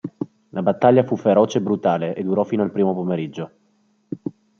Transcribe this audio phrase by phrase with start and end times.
[0.49, 3.51] La battaglia fu feroce e brutale, e durò fino al primo pomeriggio.